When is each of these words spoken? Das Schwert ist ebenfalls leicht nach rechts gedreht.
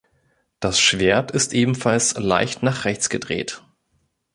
Das 0.59 0.79
Schwert 0.79 1.29
ist 1.29 1.53
ebenfalls 1.53 2.17
leicht 2.17 2.63
nach 2.63 2.85
rechts 2.85 3.09
gedreht. 3.11 3.61